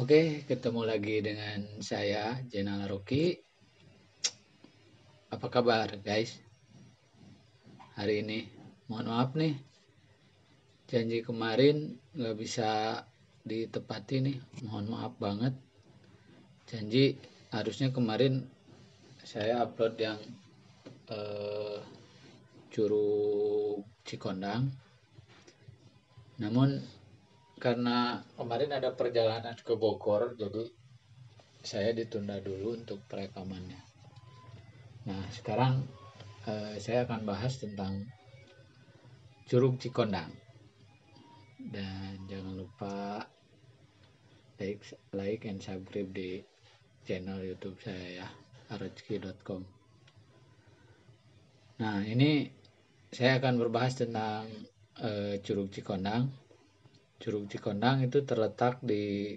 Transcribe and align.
Oke, 0.00 0.48
ketemu 0.48 0.88
lagi 0.88 1.20
dengan 1.20 1.60
saya 1.84 2.40
Jenal 2.48 2.88
Rocky. 2.88 3.36
Apa 5.28 5.52
kabar, 5.52 5.92
guys? 6.00 6.40
Hari 8.00 8.24
ini, 8.24 8.48
mohon 8.88 9.12
maaf 9.12 9.36
nih, 9.36 9.60
janji 10.88 11.20
kemarin 11.20 12.00
nggak 12.16 12.32
bisa 12.32 13.04
ditepati 13.44 14.24
nih, 14.24 14.36
mohon 14.64 14.88
maaf 14.88 15.20
banget. 15.20 15.52
Janji 16.64 17.20
harusnya 17.52 17.92
kemarin 17.92 18.48
saya 19.20 19.68
upload 19.68 20.00
yang 20.00 20.16
eh, 21.12 21.76
Curug 22.72 23.84
Cikondang. 24.08 24.64
Namun 26.40 26.99
karena 27.60 28.24
kemarin 28.40 28.72
ada 28.72 28.96
perjalanan 28.96 29.54
ke 29.54 29.76
Bogor 29.76 30.34
jadi 30.34 30.64
saya 31.60 31.92
ditunda 31.92 32.40
dulu 32.40 32.80
untuk 32.80 33.04
perekamannya. 33.04 33.82
Nah 35.06 35.22
sekarang 35.28 35.84
eh, 36.48 36.80
saya 36.80 37.04
akan 37.04 37.28
bahas 37.28 37.60
tentang 37.60 38.08
Curug 39.44 39.76
Cikondang. 39.76 40.32
Dan 41.60 42.24
jangan 42.24 42.56
lupa 42.56 43.20
like 44.60 44.84
like 45.16 45.44
and 45.48 45.60
subscribe 45.60 46.12
di 46.12 46.44
channel 47.08 47.40
YouTube 47.40 47.80
saya 47.80 48.24
ya 48.24 48.28
arojki.com 48.70 49.64
nah 51.80 52.04
ini 52.04 52.44
saya 53.08 53.40
akan 53.40 53.56
berbahas 53.56 53.96
tentang 53.96 54.44
eh, 55.00 55.40
Curug 55.40 55.72
Cikondang 55.72 56.28
Curug 57.20 57.52
Cikondang 57.52 58.00
itu 58.00 58.24
terletak 58.24 58.80
di 58.80 59.36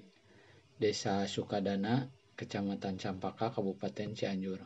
Desa 0.80 1.28
Sukadana, 1.28 2.08
Kecamatan 2.40 2.96
Campaka, 2.96 3.52
Kabupaten 3.52 4.16
Cianjur. 4.16 4.64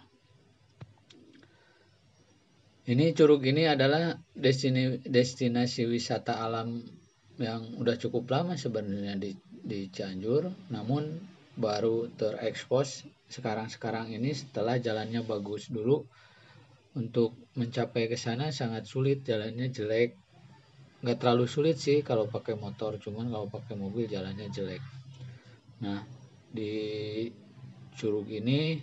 Ini 2.87 3.11
curug 3.11 3.43
ini 3.43 3.67
adalah 3.67 4.15
destinasi, 4.31 5.03
destinasi 5.03 5.83
wisata 5.89 6.39
alam 6.39 6.79
yang 7.35 7.75
udah 7.75 7.99
cukup 7.99 8.31
lama 8.31 8.55
sebenarnya 8.55 9.19
di, 9.19 9.35
di 9.43 9.91
Cianjur, 9.91 10.71
namun 10.71 11.19
baru 11.57 12.07
terekspos 12.15 13.03
sekarang-sekarang 13.27 14.13
ini 14.13 14.31
setelah 14.31 14.79
jalannya 14.79 15.25
bagus 15.27 15.67
dulu 15.67 16.07
untuk 16.95 17.35
mencapai 17.59 18.07
ke 18.07 18.15
sana 18.15 18.55
sangat 18.55 18.87
sulit 18.87 19.25
jalannya 19.27 19.67
jelek 19.67 20.15
nggak 20.97 21.17
terlalu 21.21 21.45
sulit 21.45 21.77
sih 21.77 22.01
kalau 22.01 22.25
pakai 22.25 22.57
motor 22.57 22.97
cuman 22.97 23.29
kalau 23.29 23.47
pakai 23.47 23.75
mobil 23.77 24.09
jalannya 24.09 24.49
jelek. 24.49 24.81
Nah 25.85 26.01
di 26.49 26.73
curug 27.93 28.29
ini 28.29 28.81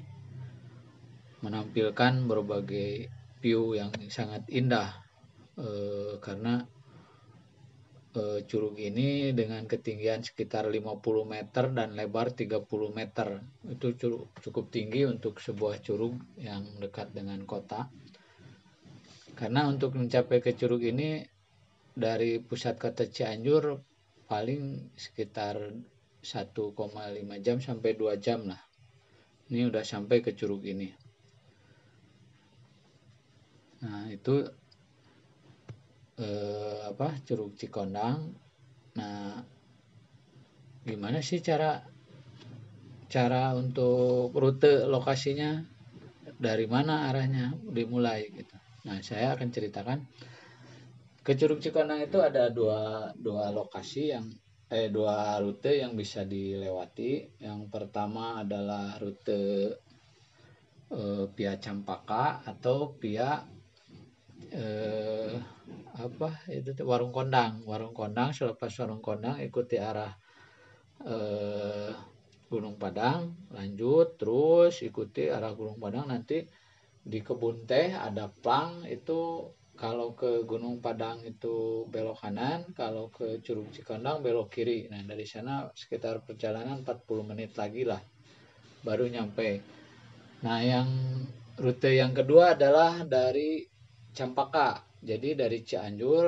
menampilkan 1.42 2.24
berbagai 2.24 3.10
view 3.42 3.76
yang 3.76 3.92
sangat 4.08 4.48
indah 4.48 4.94
e, 5.58 5.68
karena 6.22 6.64
e, 8.14 8.46
curug 8.48 8.80
ini 8.80 9.34
dengan 9.36 9.68
ketinggian 9.68 10.24
sekitar 10.24 10.70
50 10.70 11.02
meter 11.28 11.64
dan 11.74 11.92
lebar 11.92 12.32
30 12.32 12.64
meter. 12.94 13.42
Itu 13.68 13.92
curug, 13.98 14.32
cukup 14.40 14.72
tinggi 14.72 15.04
untuk 15.04 15.42
sebuah 15.42 15.84
curug 15.84 16.16
yang 16.40 16.64
dekat 16.80 17.12
dengan 17.12 17.42
kota. 17.44 17.90
Karena 19.34 19.66
untuk 19.66 19.98
mencapai 19.98 20.38
ke 20.40 20.54
curug 20.56 20.80
ini 20.80 21.33
dari 21.94 22.42
pusat 22.42 22.74
kota 22.74 23.06
Cianjur 23.06 23.78
paling 24.26 24.90
sekitar 24.98 25.62
1,5 26.24 26.74
jam 27.44 27.56
sampai 27.62 27.90
2 27.94 28.18
jam 28.18 28.50
lah. 28.50 28.58
Ini 29.48 29.70
udah 29.70 29.84
sampai 29.86 30.18
ke 30.18 30.34
curug 30.34 30.66
ini. 30.66 30.90
Nah, 33.84 34.08
itu 34.08 34.42
eh, 36.18 36.78
apa? 36.88 37.20
Curug 37.22 37.54
Cikondang. 37.54 38.32
Nah, 38.96 39.44
gimana 40.82 41.20
sih 41.20 41.44
cara 41.44 41.84
cara 43.12 43.52
untuk 43.54 44.34
rute 44.34 44.88
lokasinya 44.88 45.62
dari 46.40 46.66
mana 46.66 47.12
arahnya 47.12 47.54
dimulai 47.68 48.32
gitu. 48.32 48.56
Nah, 48.88 48.98
saya 49.04 49.36
akan 49.36 49.48
ceritakan 49.52 49.98
ke 51.24 51.32
Curug 51.40 51.60
Cikondang 51.64 52.04
itu 52.04 52.20
ada 52.20 52.52
dua 52.52 53.08
dua 53.16 53.48
lokasi 53.48 54.12
yang 54.12 54.28
eh 54.68 54.92
dua 54.92 55.40
rute 55.40 55.80
yang 55.80 55.96
bisa 55.96 56.20
dilewati. 56.28 57.40
Yang 57.40 57.60
pertama 57.72 58.44
adalah 58.44 59.00
rute 59.00 59.42
eh, 60.92 61.24
via 61.32 61.54
Campaka 61.56 62.44
atau 62.44 62.92
via 63.00 63.40
eh, 64.52 65.32
apa 65.94 66.44
itu 66.50 66.74
warung 66.84 67.14
kondang 67.14 67.62
warung 67.64 67.94
kondang 67.96 68.34
selepas 68.36 68.70
warung 68.82 69.00
kondang 69.00 69.40
ikuti 69.40 69.80
arah 69.80 70.12
eh, 71.06 71.90
Gunung 72.50 72.76
Padang 72.76 73.48
lanjut 73.50 74.20
terus 74.20 74.84
ikuti 74.84 75.32
arah 75.32 75.56
Gunung 75.56 75.80
Padang 75.80 76.12
nanti 76.12 76.44
di 77.04 77.20
kebun 77.20 77.64
teh 77.68 77.92
ada 77.96 78.28
plang 78.28 78.84
itu 78.88 79.48
kalau 79.74 80.14
ke 80.14 80.46
Gunung 80.46 80.78
Padang 80.78 81.26
itu 81.26 81.86
belok 81.90 82.22
kanan, 82.22 82.70
kalau 82.78 83.10
ke 83.10 83.42
Curug 83.42 83.74
Cikondang 83.74 84.22
belok 84.22 84.54
kiri. 84.54 84.86
Nah, 84.86 85.02
dari 85.02 85.26
sana 85.26 85.66
sekitar 85.74 86.22
perjalanan 86.22 86.86
40 86.86 87.30
menit 87.34 87.58
lagi 87.58 87.82
lah 87.82 87.98
baru 88.86 89.10
nyampe. 89.10 89.50
Nah, 90.46 90.58
yang 90.62 90.88
rute 91.58 91.90
yang 91.90 92.14
kedua 92.14 92.54
adalah 92.54 93.02
dari 93.02 93.66
Campaka. 94.14 94.78
Jadi 95.02 95.34
dari 95.34 95.58
Cianjur 95.66 96.26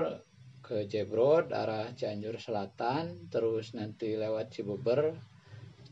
ke 0.59 0.91
Jebrod 0.91 1.55
arah 1.55 1.95
Cianjur 1.95 2.43
Selatan, 2.43 3.31
terus 3.31 3.79
nanti 3.79 4.19
lewat 4.19 4.51
Cibeber, 4.51 5.15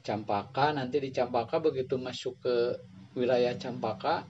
Campaka, 0.02 0.74
nanti 0.74 0.98
di 0.98 1.14
Campaka 1.14 1.62
begitu 1.62 1.94
masuk 1.96 2.42
ke 2.42 2.56
wilayah 3.14 3.54
Campaka 3.54 4.26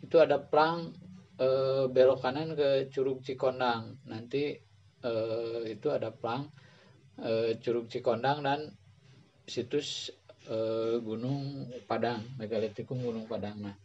itu 0.00 0.16
ada 0.16 0.40
plang 0.40 0.94
e, 1.36 1.48
belok 1.92 2.20
kanan 2.24 2.56
ke 2.56 2.88
Curug 2.92 3.20
Cikondang. 3.22 4.00
Nanti 4.08 4.56
e, 5.04 5.12
itu 5.68 5.88
ada 5.92 6.10
plang 6.12 6.48
e, 7.20 7.60
Curug 7.60 7.86
Cikondang 7.92 8.44
dan 8.44 8.60
situs 9.46 10.10
e, 10.48 10.56
Gunung 11.00 11.68
Padang, 11.84 12.24
megalitikum 12.40 12.98
Gunung 13.00 13.28
Padang. 13.28 13.60
Nah, 13.60 13.76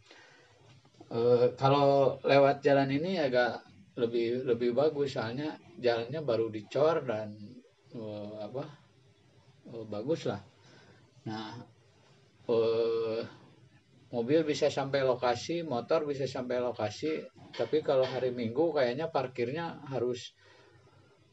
e, 1.12 1.52
kalau 1.56 2.18
lewat 2.24 2.64
jalan 2.64 2.90
ini 2.90 3.20
agak 3.20 3.62
lebih 3.92 4.48
lebih 4.48 4.72
bagus 4.72 5.20
soalnya 5.20 5.60
jalannya 5.76 6.24
baru 6.24 6.48
dicor 6.48 7.04
dan 7.04 7.36
e, 7.92 8.02
apa 8.40 8.64
e, 9.68 9.74
bagus 9.84 10.24
lah. 10.24 10.40
Nah, 11.28 11.60
e, 12.48 12.56
mobil 14.12 14.44
bisa 14.44 14.68
sampai 14.68 15.00
lokasi, 15.02 15.64
motor 15.64 16.04
bisa 16.04 16.28
sampai 16.28 16.60
lokasi, 16.60 17.24
tapi 17.56 17.80
kalau 17.80 18.04
hari 18.04 18.30
Minggu 18.30 18.76
kayaknya 18.76 19.08
parkirnya 19.08 19.80
harus 19.88 20.36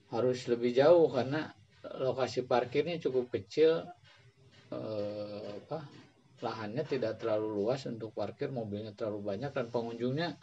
harus 0.10 0.48
lebih 0.50 0.74
jauh 0.74 1.12
karena 1.12 1.52
lokasi 2.00 2.48
parkirnya 2.48 2.98
cukup 2.98 3.30
kecil, 3.30 3.84
eh, 4.72 5.50
apa 5.60 5.86
lahannya 6.40 6.88
tidak 6.88 7.20
terlalu 7.20 7.52
luas 7.62 7.84
untuk 7.84 8.16
parkir, 8.16 8.48
mobilnya 8.50 8.96
terlalu 8.96 9.36
banyak 9.36 9.52
dan 9.52 9.68
pengunjungnya 9.68 10.40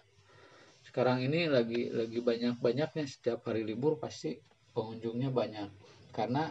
sekarang 0.86 1.24
ini 1.24 1.50
lagi 1.50 1.91
lagi 1.91 2.22
banyak 2.22 2.62
banyaknya 2.62 3.10
setiap 3.10 3.48
hari 3.50 3.66
libur 3.66 3.98
pasti 3.98 4.38
pengunjungnya 4.70 5.34
banyak. 5.34 5.68
Karena 6.14 6.47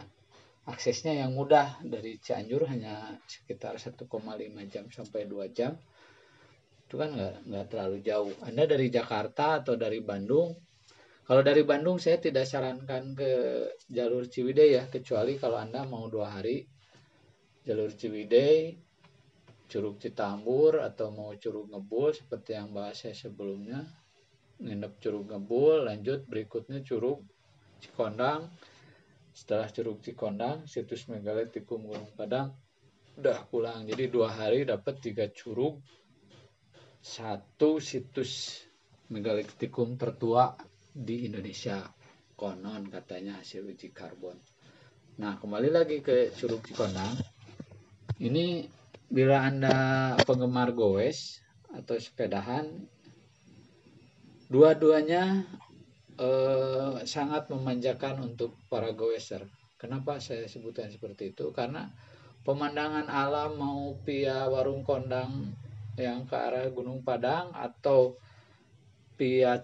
aksesnya 0.66 1.14
yang 1.14 1.32
mudah. 1.32 1.78
Dari 1.86 2.18
Cianjur 2.18 2.66
hanya 2.66 3.14
sekitar 3.24 3.78
1,5 3.78 4.06
jam 4.66 4.84
sampai 4.90 5.24
2 5.30 5.54
jam. 5.54 5.78
Itu 6.86 6.98
kan 6.98 7.14
nggak 7.14 7.46
nggak 7.46 7.66
terlalu 7.70 7.98
jauh. 8.02 8.34
Anda 8.42 8.66
dari 8.66 8.90
Jakarta 8.90 9.62
atau 9.62 9.78
dari 9.78 10.02
Bandung? 10.02 10.54
Kalau 11.26 11.42
dari 11.42 11.66
Bandung 11.66 11.98
saya 11.98 12.22
tidak 12.22 12.46
sarankan 12.46 13.18
ke 13.18 13.30
jalur 13.90 14.30
Ciwidey 14.30 14.78
ya. 14.78 14.84
Kecuali 14.86 15.38
kalau 15.38 15.58
Anda 15.58 15.82
mau 15.82 16.06
dua 16.06 16.38
hari 16.38 16.62
jalur 17.66 17.90
Ciwidey 17.90 18.78
Curug 19.66 19.98
Citambur 19.98 20.78
atau 20.78 21.10
mau 21.10 21.34
Curug 21.34 21.66
Ngebul 21.66 22.14
seperti 22.14 22.54
yang 22.54 22.70
bahas 22.70 23.02
saya 23.02 23.18
sebelumnya. 23.18 23.82
Nginep 24.62 25.02
Curug 25.02 25.26
Ngebul 25.26 25.90
lanjut 25.90 26.22
berikutnya 26.30 26.86
Curug 26.86 27.26
Cikondang 27.82 28.46
setelah 29.36 29.68
Curug 29.68 30.00
Cikondang 30.00 30.64
situs 30.64 31.04
megalitikum 31.12 31.84
Gunung 31.84 32.08
Padang 32.16 32.56
udah 33.20 33.44
pulang. 33.52 33.84
Jadi 33.84 34.08
dua 34.08 34.32
hari 34.32 34.64
dapat 34.64 34.96
tiga 35.04 35.28
curug 35.28 35.84
satu 37.04 37.76
situs 37.76 38.64
megalitikum 39.12 40.00
tertua 40.00 40.56
di 40.88 41.28
Indonesia. 41.28 41.84
Konon 42.32 42.88
katanya 42.88 43.44
hasil 43.44 43.64
uji 43.68 43.92
karbon. 43.92 44.40
Nah 45.20 45.40
kembali 45.40 45.72
lagi 45.72 46.04
ke 46.04 46.32
Curug 46.36 46.60
Cikondang 46.64 47.16
ini 48.20 48.68
bila 49.08 49.44
anda 49.44 49.76
penggemar 50.24 50.76
goes 50.76 51.40
atau 51.72 51.96
sepedahan 51.96 52.68
dua-duanya 54.52 55.48
eh, 56.16 56.94
sangat 57.04 57.48
memanjakan 57.52 58.24
untuk 58.24 58.56
para 58.68 58.92
goeser. 58.92 59.44
Kenapa 59.76 60.16
saya 60.18 60.48
sebutkan 60.48 60.88
seperti 60.88 61.36
itu? 61.36 61.52
Karena 61.52 61.88
pemandangan 62.42 63.12
alam 63.12 63.60
mau 63.60 63.92
via 64.04 64.48
warung 64.48 64.80
kondang 64.80 65.52
yang 66.00 66.24
ke 66.28 66.36
arah 66.36 66.68
Gunung 66.72 67.04
Padang 67.04 67.52
atau 67.52 68.16
via 69.16 69.60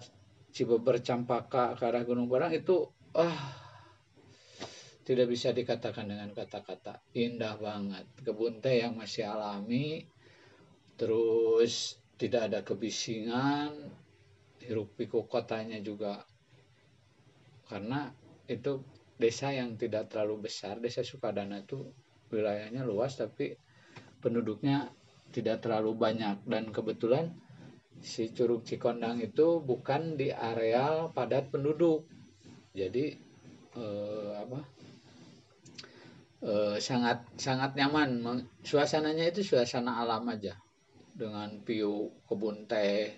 Cibeber 0.53 1.01
Campaka 1.01 1.73
ke 1.73 1.83
arah 1.85 2.05
Gunung 2.05 2.29
Padang 2.29 2.53
itu 2.53 2.89
ah 3.17 3.63
tidak 5.03 5.27
bisa 5.27 5.51
dikatakan 5.51 6.07
dengan 6.07 6.31
kata-kata. 6.31 7.03
Indah 7.17 7.59
banget. 7.59 8.07
Kebun 8.23 8.63
teh 8.63 8.79
yang 8.81 8.95
masih 8.95 9.27
alami 9.27 10.07
terus 10.95 11.97
tidak 12.15 12.53
ada 12.53 12.59
kebisingan 12.61 13.73
hiruk 14.63 14.95
pikuk 14.95 15.27
kotanya 15.27 15.81
juga 15.83 16.23
karena 17.67 18.11
itu 18.47 18.83
desa 19.15 19.55
yang 19.55 19.79
tidak 19.79 20.11
terlalu 20.11 20.49
besar 20.49 20.83
desa 20.83 20.99
Sukadana 21.05 21.63
itu 21.63 21.79
wilayahnya 22.33 22.83
luas 22.83 23.15
tapi 23.15 23.55
penduduknya 24.19 24.89
tidak 25.33 25.65
terlalu 25.65 25.97
banyak. 25.97 26.37
Dan 26.45 26.69
kebetulan 26.69 27.33
si 27.99 28.29
Curug 28.31 28.63
Cikondang 28.63 29.19
itu 29.19 29.59
bukan 29.59 30.15
di 30.15 30.29
areal 30.29 31.11
padat 31.11 31.49
penduduk. 31.49 32.05
Jadi 32.73 33.13
eh, 33.77 34.31
apa 34.37 34.59
eh, 36.45 36.77
sangat 36.77 37.25
sangat 37.35 37.73
nyaman. 37.73 38.43
Suasananya 38.61 39.29
itu 39.33 39.41
suasana 39.41 39.99
alam 39.99 40.29
aja. 40.29 40.53
Dengan 41.13 41.61
view 41.61 42.09
kebun 42.25 42.65
teh 42.65 43.13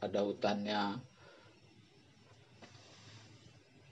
ada 0.00 0.24
hutannya 0.24 0.96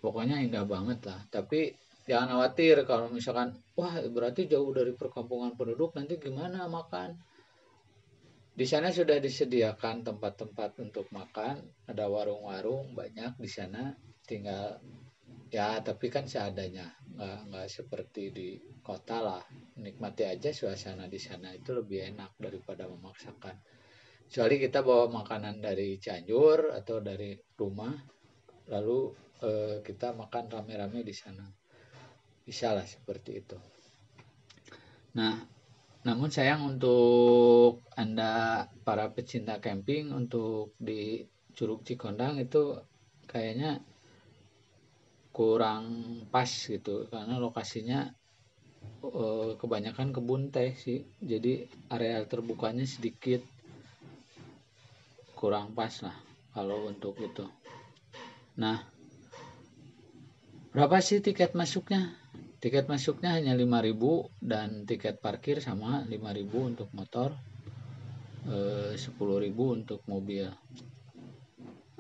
pokoknya 0.03 0.43
indah 0.43 0.67
banget 0.67 1.07
lah. 1.07 1.23
Tapi 1.31 1.71
jangan 2.03 2.35
khawatir 2.37 2.83
kalau 2.83 3.07
misalkan 3.09 3.55
wah 3.79 3.95
berarti 4.11 4.51
jauh 4.51 4.75
dari 4.75 4.93
perkampungan 4.99 5.55
penduduk 5.55 5.95
nanti 5.95 6.19
gimana 6.19 6.67
makan? 6.67 7.15
Di 8.53 8.69
sana 8.69 8.93
sudah 8.93 9.17
disediakan 9.17 10.05
tempat-tempat 10.05 10.77
untuk 10.83 11.09
makan. 11.15 11.63
Ada 11.89 12.05
warung-warung 12.11 12.93
banyak 12.93 13.41
di 13.41 13.49
sana. 13.49 13.97
Tinggal 14.27 14.77
ya 15.49 15.81
tapi 15.81 16.13
kan 16.13 16.29
seadanya. 16.29 16.91
Nggak 17.17 17.39
nggak 17.49 17.69
seperti 17.71 18.29
di 18.29 18.49
kota 18.85 19.25
lah. 19.25 19.43
Nikmati 19.81 20.29
aja 20.29 20.53
suasana 20.53 21.09
di 21.09 21.17
sana. 21.17 21.55
Itu 21.57 21.73
lebih 21.81 22.13
enak 22.13 22.37
daripada 22.37 22.85
memaksakan. 22.91 23.57
Kecuali 24.29 24.57
kita 24.61 24.81
bawa 24.85 25.13
makanan 25.13 25.61
dari 25.61 25.97
Cianjur 25.97 26.73
atau 26.77 27.05
dari 27.05 27.37
rumah 27.57 27.93
lalu 28.69 29.13
eh, 29.43 29.77
kita 29.83 30.15
makan 30.15 30.49
rame-rame 30.49 31.03
di 31.03 31.15
sana. 31.15 31.45
Bisa 32.43 32.75
lah 32.75 32.87
seperti 32.87 33.31
itu. 33.39 33.59
Nah 35.19 35.35
namun 36.03 36.35
sayang 36.35 36.67
untuk 36.67 37.87
anda 37.95 38.67
para 38.83 39.07
pecinta 39.15 39.63
camping 39.63 40.11
untuk 40.11 40.75
di 40.83 41.23
Curug 41.55 41.87
Cikondang 41.87 42.43
itu 42.43 42.75
kayaknya 43.31 43.79
kurang 45.31 45.87
pas 46.35 46.51
gitu. 46.51 47.07
Karena 47.07 47.39
lokasinya 47.39 48.11
uh, 49.07 49.55
kebanyakan 49.55 50.11
kebun 50.11 50.51
teh 50.51 50.75
sih. 50.75 51.07
Jadi 51.23 51.71
area 51.95 52.27
terbukanya 52.27 52.83
sedikit 52.83 53.47
kurang 55.39 55.75
pas 55.75 55.91
lah 56.03 56.15
kalau 56.51 56.91
untuk 56.91 57.15
itu. 57.23 57.47
Nah 58.59 58.92
berapa 60.73 60.97
sih 61.05 61.21
tiket 61.21 61.53
masuknya? 61.53 62.17
Tiket 62.63 62.89
masuknya 62.89 63.37
hanya 63.37 63.53
5000 63.53 64.33
dan 64.41 64.89
tiket 64.89 65.21
parkir 65.21 65.61
sama 65.61 66.07
5000 66.09 66.71
untuk 66.73 66.89
motor 66.97 67.37
eh, 68.49 68.97
10000 68.97 69.53
untuk 69.53 70.01
mobil. 70.09 70.49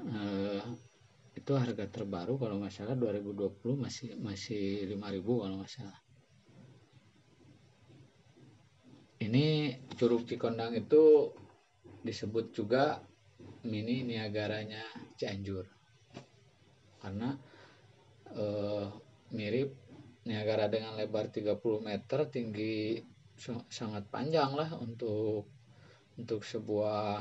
Eh, 0.02 0.64
itu 1.32 1.52
harga 1.58 1.84
terbaru 1.88 2.38
kalau 2.38 2.62
nggak 2.62 2.72
salah 2.72 2.94
2020 2.94 3.74
masih 3.74 4.14
masih 4.18 4.86
5000 4.88 5.42
kalau 5.42 5.54
nggak 5.60 5.72
salah. 5.72 5.98
Ini 9.22 9.46
Curug 9.94 10.26
Cikondang 10.26 10.74
itu 10.74 11.30
disebut 12.02 12.50
juga 12.50 12.98
mini 13.62 14.02
Niagaranya 14.02 14.82
Cianjur. 15.14 15.66
Karena 16.98 17.30
eh, 18.36 18.86
mirip 19.32 19.70
Niagara 20.22 20.70
dengan 20.70 20.94
lebar 20.94 21.34
30 21.34 21.58
meter 21.82 22.20
tinggi 22.30 23.02
sangat 23.66 24.06
panjang 24.06 24.54
lah 24.54 24.70
untuk 24.78 25.50
untuk 26.14 26.46
sebuah 26.46 27.18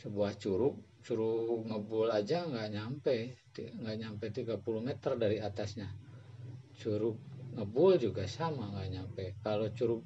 sebuah 0.00 0.32
curug. 0.40 0.80
Suruh 1.02 1.66
ngebul 1.66 2.08
aja 2.14 2.46
nggak 2.46 2.68
nyampe 2.72 3.36
nggak 3.52 3.96
nyampe 4.00 4.24
30 4.32 4.56
meter 4.80 5.12
dari 5.20 5.38
atasnya. 5.42 5.92
Curug 6.80 7.20
ngebul 7.52 8.00
juga 8.00 8.24
sama 8.24 8.72
nggak 8.72 8.88
nyampe. 8.88 9.24
Kalau 9.44 9.68
curug 9.76 10.02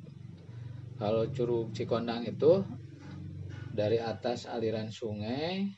kalau 0.98 1.28
curug 1.30 1.70
Cikondang 1.70 2.26
itu 2.26 2.64
dari 3.70 4.00
atas 4.00 4.48
aliran 4.48 4.88
sungai 4.88 5.68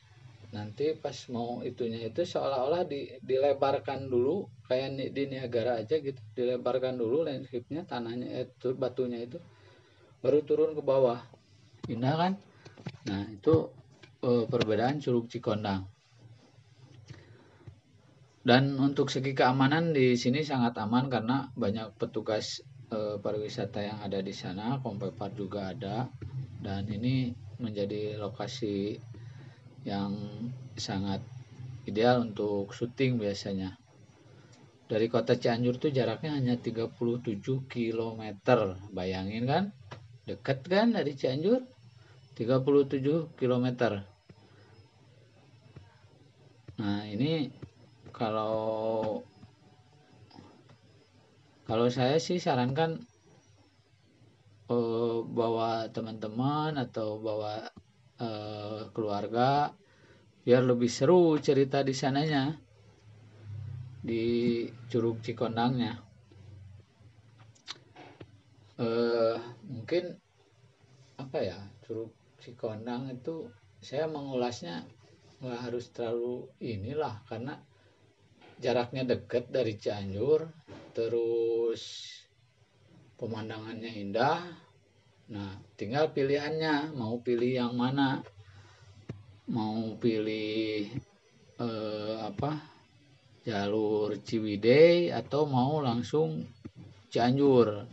nanti 0.49 0.97
pas 0.97 1.15
mau 1.29 1.61
itunya 1.61 2.09
itu 2.09 2.25
seolah-olah 2.25 2.89
di, 2.89 3.21
dilebarkan 3.21 4.09
dulu 4.09 4.49
kayak 4.65 5.13
di 5.13 5.23
Niagara 5.29 5.81
aja 5.81 6.01
gitu. 6.01 6.21
Dilebarkan 6.33 6.97
dulu 6.97 7.29
landscape-nya 7.29 7.85
tanahnya 7.85 8.49
itu 8.49 8.73
batunya 8.73 9.21
itu 9.25 9.37
baru 10.25 10.41
turun 10.45 10.73
ke 10.73 10.83
bawah. 10.83 11.21
Indah 11.89 12.15
kan? 12.17 12.33
Nah 13.09 13.29
itu 13.29 13.69
uh, 14.25 14.45
perbedaan 14.49 14.99
Curug 15.01 15.29
Cikondang. 15.29 15.85
Dan 18.49 18.81
untuk 18.81 19.13
segi 19.13 19.37
keamanan 19.37 19.93
di 19.93 20.17
sini 20.17 20.41
sangat 20.41 20.81
aman 20.81 21.13
karena 21.13 21.53
banyak 21.53 22.01
petugas 22.01 22.65
uh, 22.89 23.21
pariwisata 23.21 23.85
yang 23.85 23.99
ada 24.01 24.25
di 24.25 24.33
sana, 24.33 24.81
Kompepar 24.81 25.37
juga 25.37 25.77
ada. 25.77 26.09
Dan 26.57 26.89
ini 26.89 27.37
menjadi 27.61 28.17
lokasi 28.17 28.97
yang 29.89 30.13
sangat 30.77 31.25
ideal 31.89 32.21
untuk 32.21 32.77
syuting 32.77 33.17
biasanya. 33.17 33.81
Dari 34.89 35.09
kota 35.09 35.37
Cianjur 35.37 35.81
tuh 35.81 35.93
jaraknya 35.93 36.37
hanya 36.37 36.55
37 36.61 36.93
km. 37.69 38.23
Bayangin 38.93 39.45
kan? 39.49 39.65
Dekat 40.29 40.65
kan 40.69 40.93
dari 40.93 41.17
Cianjur? 41.17 41.65
37 42.37 43.33
km. 43.37 43.67
Nah, 46.79 47.03
ini 47.11 47.51
kalau 48.15 49.21
kalau 51.69 51.87
saya 51.93 52.17
sih 52.17 52.41
sarankan 52.41 53.03
eh, 54.73 55.19
bawa 55.27 55.91
teman-teman 55.93 56.79
atau 56.81 57.21
bawa 57.21 57.67
eh, 58.19 58.83
keluarga 58.93 59.73
biar 60.43 60.63
lebih 60.65 60.89
seru 60.89 61.37
cerita 61.39 61.85
di 61.85 61.93
sananya 61.93 62.57
di 63.99 64.65
Curug 64.89 65.21
Cikondangnya. 65.21 65.95
Eh, 68.79 69.37
mungkin 69.67 70.05
apa 71.19 71.39
ya 71.43 71.59
Curug 71.83 72.15
Cikondang 72.39 73.11
itu 73.11 73.51
saya 73.83 74.07
mengulasnya 74.07 74.87
nggak 75.39 75.61
harus 75.71 75.91
terlalu 75.95 76.51
inilah 76.59 77.23
karena 77.27 77.59
jaraknya 78.59 79.07
dekat 79.07 79.51
dari 79.55 79.79
Cianjur 79.79 80.51
terus 80.95 82.11
pemandangannya 83.19 83.93
indah 84.03 84.43
nah 85.29 85.61
tinggal 85.77 86.09
pilihannya 86.17 86.97
mau 86.97 87.21
pilih 87.21 87.53
yang 87.61 87.75
mana 87.77 88.25
mau 89.49 89.97
pilih 90.01 90.89
eh, 91.61 92.15
apa 92.21 92.53
jalur 93.45 94.17
Ciwidey 94.21 95.13
atau 95.13 95.49
mau 95.49 95.81
langsung 95.81 96.45
Cianjur 97.09 97.89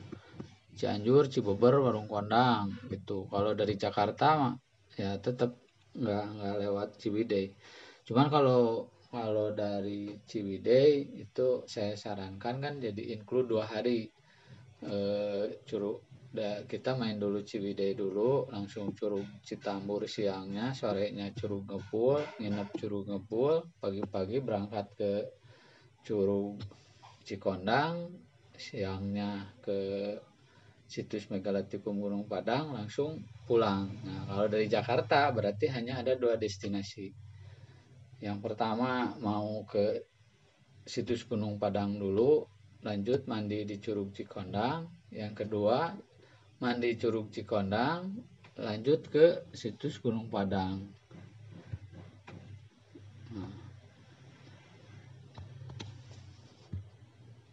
Cianjur, 0.75 1.31
Cibober, 1.31 1.79
Warung 1.79 2.11
Kondang 2.11 2.75
gitu. 2.91 3.31
Kalau 3.31 3.55
dari 3.55 3.79
Jakarta 3.79 4.51
ya 4.99 5.15
tetap 5.23 5.55
nggak 5.95 6.25
nggak 6.35 6.55
lewat 6.67 6.89
Ciwidey. 6.99 7.55
Cuman 8.03 8.27
kalau 8.27 8.91
kalau 9.07 9.55
dari 9.55 10.19
Ciwidey 10.27 11.23
itu 11.23 11.63
saya 11.63 11.95
sarankan 11.95 12.59
kan 12.59 12.75
jadi 12.83 13.15
include 13.15 13.55
dua 13.55 13.63
hari 13.63 14.11
eh, 14.83 15.63
curug 15.63 16.03
kita 16.67 16.93
main 16.99 17.15
dulu 17.15 17.41
Ciwidey 17.41 17.95
dulu 17.95 18.51
langsung 18.51 18.91
Curug 18.91 19.41
Citambur 19.41 20.03
siangnya 20.05 20.75
sorenya 20.75 21.31
Curug 21.31 21.65
Ngepul 21.65 22.41
nginep 22.43 22.69
Curug 22.75 23.05
Ngepul 23.07 23.79
pagi-pagi 23.79 24.37
berangkat 24.43 24.85
ke 24.95 25.11
Curug 26.03 26.59
Cikondang 27.25 28.11
siangnya 28.55 29.49
ke 29.63 29.79
situs 30.85 31.27
megalitikum 31.33 31.97
Gunung 31.97 32.29
Padang 32.29 32.71
langsung 32.77 33.25
pulang. 33.49 33.89
Nah 34.05 34.29
kalau 34.29 34.45
dari 34.45 34.69
Jakarta 34.69 35.33
berarti 35.33 35.65
hanya 35.73 35.99
ada 35.99 36.13
dua 36.13 36.37
destinasi. 36.37 37.09
Yang 38.21 38.37
pertama 38.39 39.17
mau 39.19 39.65
ke 39.65 40.05
situs 40.85 41.25
Gunung 41.25 41.57
Padang 41.57 41.97
dulu 41.97 42.45
lanjut 42.85 43.25
mandi 43.25 43.65
di 43.65 43.81
Curug 43.81 44.13
Cikondang. 44.13 45.09
Yang 45.09 45.45
kedua 45.45 45.89
mandi 46.65 46.97
Curug 46.97 47.29
Cikondang, 47.29 48.09
lanjut 48.57 49.05
ke 49.13 49.45
situs 49.53 50.01
Gunung 50.01 50.33
Padang. 50.33 50.81
Nah. 53.37 53.53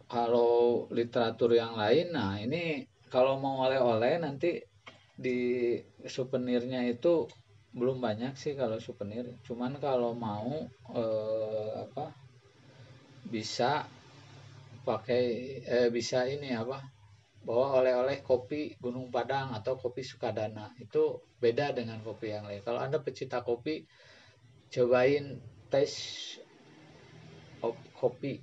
Kalau 0.09 0.89
literatur 0.89 1.53
yang 1.53 1.77
lain, 1.77 2.17
nah 2.17 2.41
ini 2.41 2.89
kalau 3.13 3.37
mau 3.37 3.69
oleh-oleh 3.69 4.17
nanti 4.17 4.65
di 5.13 5.77
souvenirnya 6.09 6.81
itu 6.89 7.29
belum 7.77 8.01
banyak 8.01 8.33
sih 8.33 8.57
kalau 8.57 8.81
souvenir. 8.81 9.29
Cuman 9.45 9.77
kalau 9.77 10.17
mau 10.17 10.57
eh, 10.97 11.71
apa 11.85 12.17
bisa 13.29 13.85
pakai 14.89 15.25
eh, 15.69 15.89
bisa 15.93 16.25
ini 16.25 16.57
apa 16.57 17.02
bahwa 17.43 17.83
oleh-oleh 17.83 18.23
kopi 18.23 18.79
Gunung 18.79 19.11
Padang 19.11 19.51
atau 19.55 19.75
kopi 19.75 20.07
Sukadana 20.07 20.71
itu 20.79 21.19
beda 21.43 21.75
dengan 21.75 21.99
kopi 22.01 22.31
yang 22.31 22.47
lain. 22.47 22.63
Kalau 22.63 22.79
Anda 22.79 23.03
pecinta 23.03 23.43
kopi, 23.43 23.83
cobain 24.71 25.43
tes 25.67 25.91
kopi 27.99 28.39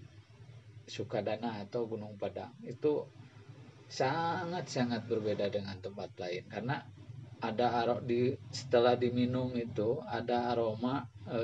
Sukadana 0.84 1.64
atau 1.64 1.88
Gunung 1.88 2.20
Padang. 2.20 2.52
Itu 2.68 3.08
sangat-sangat 3.90 5.10
berbeda 5.10 5.50
dengan 5.50 5.82
tempat 5.82 6.14
lain 6.22 6.46
karena 6.46 6.86
ada 7.42 7.82
aroma 7.82 8.06
di 8.06 8.38
setelah 8.54 8.94
diminum 8.94 9.50
itu 9.58 9.98
ada 10.06 10.54
aroma 10.54 11.10
e, 11.26 11.42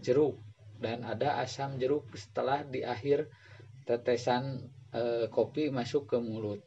jeruk 0.00 0.40
dan 0.80 1.04
ada 1.04 1.42
asam 1.44 1.76
jeruk 1.76 2.08
setelah 2.16 2.64
di 2.64 2.80
akhir 2.86 3.28
tetesan 3.84 4.64
e, 4.94 5.28
kopi 5.28 5.68
masuk 5.68 6.08
ke 6.08 6.16
mulut 6.16 6.64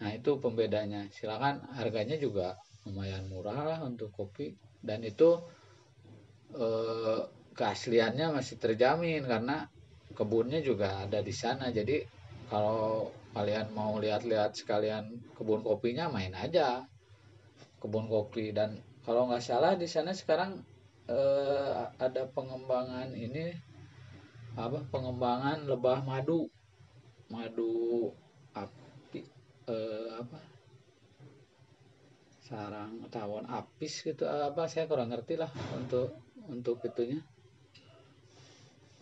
Nah 0.00 0.10
itu 0.14 0.38
pembedanya. 0.40 1.06
Silakan 1.14 1.62
harganya 1.76 2.16
juga 2.18 2.58
lumayan 2.88 3.26
murah 3.30 3.60
lah 3.64 3.78
untuk 3.86 4.10
kopi 4.12 4.54
dan 4.84 5.00
itu 5.04 5.40
eh, 6.56 7.20
keasliannya 7.54 8.34
masih 8.34 8.56
terjamin 8.58 9.22
karena 9.24 9.66
kebunnya 10.14 10.60
juga 10.62 11.06
ada 11.06 11.22
di 11.22 11.34
sana. 11.34 11.70
Jadi 11.70 12.02
kalau 12.50 13.10
kalian 13.34 13.74
mau 13.74 13.98
lihat-lihat 13.98 14.54
sekalian 14.54 15.10
kebun 15.34 15.66
kopinya 15.66 16.06
main 16.06 16.30
aja 16.38 16.86
kebun 17.82 18.06
kopi 18.06 18.54
dan 18.54 18.78
kalau 19.02 19.26
nggak 19.28 19.42
salah 19.42 19.74
di 19.74 19.90
sana 19.90 20.14
sekarang 20.14 20.62
eh, 21.10 21.72
ada 21.98 22.30
pengembangan 22.30 23.10
ini 23.12 23.52
apa 24.54 24.86
pengembangan 24.88 25.66
lebah 25.66 26.06
madu 26.06 26.46
madu 27.26 28.14
eh, 29.68 30.08
apa? 30.20 30.38
Sarang 32.44 33.00
tawon 33.08 33.48
apis 33.48 34.04
gitu 34.04 34.28
apa 34.28 34.68
saya 34.68 34.84
kurang 34.84 35.08
ngerti 35.08 35.40
lah 35.40 35.48
untuk 35.72 36.12
untuk 36.48 36.80
itunya. 36.84 37.20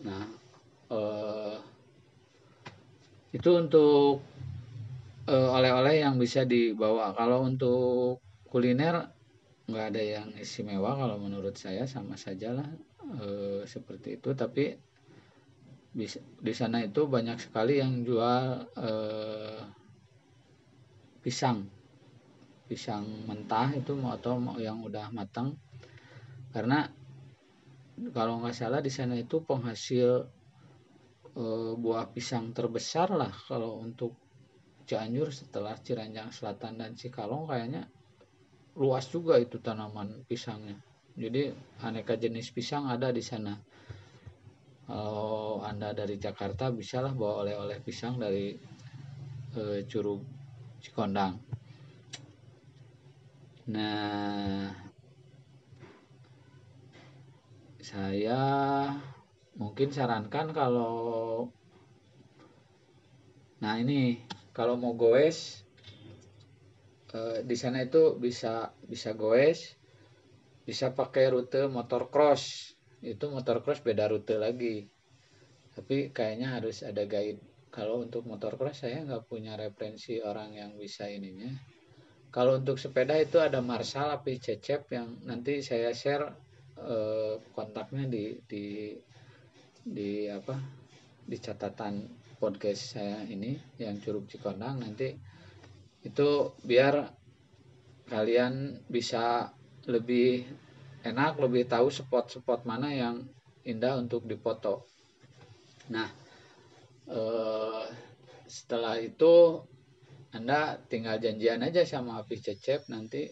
Nah 0.03 0.23
eh, 0.91 1.57
itu 3.35 3.49
untuk 3.51 4.23
eh, 5.27 5.49
oleh-oleh 5.51 6.03
yang 6.03 6.15
bisa 6.15 6.47
dibawa. 6.47 7.11
Kalau 7.11 7.43
untuk 7.43 8.23
kuliner 8.47 9.13
nggak 9.63 9.85
ada 9.95 10.03
yang 10.03 10.27
istimewa 10.35 10.91
kalau 10.99 11.15
menurut 11.19 11.55
saya 11.55 11.87
sama 11.87 12.19
saja 12.19 12.51
lah 12.51 12.67
e, 13.15 13.27
seperti 13.63 14.19
itu. 14.19 14.35
Tapi 14.35 14.75
di 16.43 16.53
sana 16.53 16.83
itu 16.83 17.05
banyak 17.05 17.37
sekali 17.39 17.79
yang 17.79 18.03
jual 18.03 18.67
e, 18.75 18.91
pisang. 21.23 21.65
Pisang 22.67 23.07
mentah 23.25 23.71
itu 23.71 23.95
atau 24.03 24.37
yang 24.59 24.83
udah 24.83 25.09
matang. 25.15 25.55
Karena 26.51 26.85
kalau 28.11 28.43
nggak 28.43 28.53
salah 28.53 28.83
di 28.83 28.91
sana 28.91 29.15
itu 29.15 29.41
penghasil 29.41 30.27
e, 31.33 31.43
buah 31.77 32.09
pisang 32.13 32.51
terbesar 32.53 33.13
lah 33.13 33.31
kalau 33.47 33.81
untuk 33.81 34.13
Cianjur 34.83 35.31
setelah 35.31 35.79
Ciranjang 35.79 36.35
Selatan 36.35 36.75
dan 36.75 36.91
Cikalong 36.93 37.47
kayaknya 37.47 37.87
luas 38.75 39.07
juga 39.07 39.39
itu 39.39 39.61
tanaman 39.63 40.27
pisangnya. 40.27 40.75
Jadi 41.13 41.53
aneka 41.85 42.17
jenis 42.17 42.49
pisang 42.51 42.89
ada 42.89 43.13
di 43.13 43.21
sana. 43.21 43.53
Kalau 44.83 45.63
anda 45.63 45.95
dari 45.95 46.19
Jakarta 46.19 46.67
bisalah 46.73 47.15
bawa 47.15 47.47
oleh-oleh 47.47 47.79
pisang 47.79 48.19
dari 48.19 48.51
e, 49.55 49.61
Curug 49.87 50.42
Cikondang. 50.83 51.39
Nah, 53.71 54.67
saya 57.79 58.41
mungkin 59.55 59.95
sarankan 59.95 60.51
kalau 60.51 61.47
nah 63.63 63.79
ini 63.79 64.19
kalau 64.51 64.75
mau 64.75 64.91
goes 64.91 65.63
eh, 67.15 67.39
di 67.47 67.55
sana 67.55 67.87
itu 67.87 68.19
bisa 68.19 68.75
bisa 68.83 69.15
goes 69.15 69.79
bisa 70.67 70.91
pakai 70.91 71.31
rute 71.31 71.67
motor 71.71 72.11
cross. 72.11 72.75
Itu 73.03 73.31
motor 73.31 73.59
cross 73.63 73.83
beda 73.83 74.11
rute 74.11 74.39
lagi. 74.39 74.87
Tapi 75.75 76.11
kayaknya 76.15 76.55
harus 76.59 76.83
ada 76.87 77.03
guide 77.03 77.52
kalau 77.73 78.05
untuk 78.05 78.29
motor 78.29 78.53
cross 78.53 78.85
saya 78.85 79.01
nggak 79.01 79.25
punya 79.25 79.57
referensi 79.57 80.21
orang 80.21 80.53
yang 80.53 80.77
bisa 80.77 81.09
ininya. 81.09 81.49
Kalau 82.29 82.61
untuk 82.61 82.77
sepeda 82.77 83.17
itu 83.17 83.41
ada 83.41 83.65
Marsal 83.65 84.13
api 84.13 84.37
cecep 84.37 84.93
yang 84.93 85.25
nanti 85.25 85.65
saya 85.65 85.89
share 85.89 86.29
eh, 86.77 87.41
kontaknya 87.57 88.05
di 88.05 88.37
di 88.45 88.93
di 89.81 90.29
apa 90.29 90.53
di 91.25 91.37
catatan 91.41 92.05
podcast 92.37 92.93
saya 92.93 93.25
ini 93.25 93.57
yang 93.81 93.97
Curug 93.97 94.29
Cikondang. 94.29 94.77
Nanti 94.77 95.09
itu 96.05 96.29
biar 96.61 97.09
kalian 98.05 98.85
bisa 98.85 99.49
lebih 99.89 100.45
enak 101.01 101.41
lebih 101.41 101.65
tahu 101.65 101.89
spot-spot 101.89 102.69
mana 102.69 102.93
yang 102.93 103.25
indah 103.65 103.97
untuk 103.97 104.29
dipoto. 104.29 104.85
Nah 105.89 106.22
setelah 108.53 109.01
itu 109.01 109.65
anda 110.37 110.77
tinggal 110.85 111.17
janjian 111.17 111.65
aja 111.65 111.81
sama 111.89 112.21
api 112.21 112.37
cecep 112.37 112.85
nanti 112.93 113.25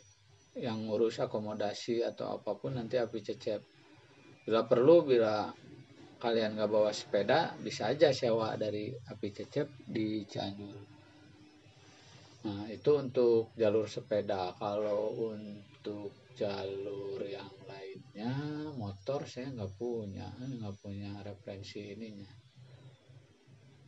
yang 0.57 0.89
ngurus 0.89 1.21
akomodasi 1.21 2.01
atau 2.01 2.41
apa 2.41 2.57
pun 2.57 2.81
nanti 2.81 2.97
api 2.97 3.21
cecep. 3.21 3.61
Bila 4.41 4.65
perlu 4.65 5.05
bila 5.05 5.53
kalian 6.17 6.57
nggak 6.57 6.69
bawa 6.73 6.89
sepeda 6.89 7.53
bisa 7.61 7.93
aja 7.93 8.09
sewa 8.09 8.57
dari 8.57 8.89
api 8.89 9.27
cecep 9.29 9.85
di 9.85 10.25
Cianjur. 10.25 10.77
Nah 12.41 12.65
itu 12.73 12.91
untuk 12.97 13.53
jalur 13.53 13.85
sepeda. 13.85 14.57
Kalau 14.57 15.13
untuk 15.37 16.33
jalur 16.33 17.21
yang 17.21 17.53
lainnya 17.69 18.33
motor 18.73 19.29
saya 19.29 19.53
nggak 19.53 19.73
punya. 19.77 20.33
Nggak 20.37 20.75
punya 20.81 21.21
referensi 21.21 21.93
ininya. 21.93 22.33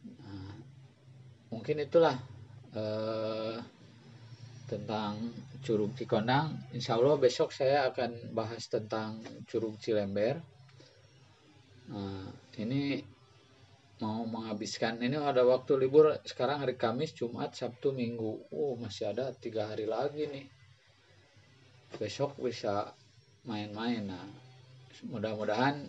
Nah, 0.03 0.72
mungkin 1.53 1.85
itulah 1.85 2.17
eh, 2.73 3.57
tentang 4.65 5.29
Curug 5.61 5.93
Cikondang. 5.93 6.73
Insya 6.73 6.97
Allah 6.97 7.15
besok 7.21 7.53
saya 7.53 7.87
akan 7.93 8.33
bahas 8.33 8.65
tentang 8.67 9.21
Curug 9.45 9.77
Cilember. 9.77 10.41
Nah, 11.93 12.27
ini 12.57 12.99
mau 14.01 14.25
menghabiskan 14.25 14.99
ini 14.99 15.15
ada 15.15 15.45
waktu 15.47 15.79
libur 15.79 16.11
sekarang 16.25 16.65
hari 16.65 16.75
Kamis, 16.75 17.13
Jumat, 17.15 17.55
Sabtu, 17.55 17.93
Minggu. 17.93 18.49
Oh 18.51 18.75
masih 18.75 19.13
ada 19.13 19.31
tiga 19.31 19.69
hari 19.69 19.85
lagi 19.85 20.27
nih. 20.27 20.45
Besok 21.95 22.35
bisa 22.41 22.91
main-main. 23.45 24.09
Nah, 24.09 24.27
mudah-mudahan 25.07 25.87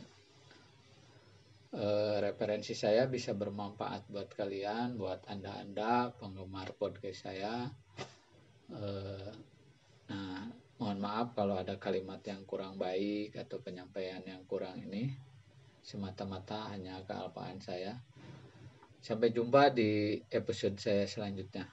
referensi 2.35 2.75
saya 2.75 3.07
bisa 3.07 3.31
bermanfaat 3.31 4.11
buat 4.11 4.27
kalian, 4.35 4.99
buat 4.99 5.23
anda-anda 5.31 6.11
penggemar 6.19 6.75
podcast 6.75 7.31
saya. 7.31 7.71
Eh, 8.75 9.31
nah, 10.11 10.51
mohon 10.83 10.99
maaf 10.99 11.39
kalau 11.39 11.55
ada 11.55 11.79
kalimat 11.79 12.19
yang 12.27 12.43
kurang 12.43 12.75
baik 12.75 13.39
atau 13.39 13.63
penyampaian 13.63 14.19
yang 14.27 14.43
kurang 14.51 14.83
ini. 14.83 15.15
Semata-mata 15.79 16.75
hanya 16.75 16.99
kealpaan 17.07 17.63
saya. 17.63 18.03
Sampai 18.99 19.31
jumpa 19.31 19.71
di 19.71 20.19
episode 20.27 20.75
saya 20.83 21.07
selanjutnya. 21.07 21.71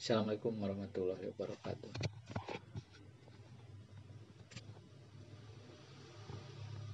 Assalamualaikum 0.00 0.56
warahmatullahi 0.56 1.28
wabarakatuh. 1.28 2.19